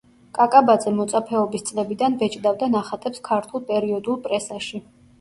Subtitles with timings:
[0.35, 4.87] კაკაბაძე მოწაფეობის წლებიდან ბეჭდავდა ნახატებს ქართულ პერიოდულ პრესაში.